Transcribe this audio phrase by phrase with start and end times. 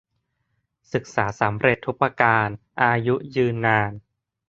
[0.93, 2.47] ศึกษาสำเร็จทุกประการ
[2.81, 3.91] อายุยืนนาน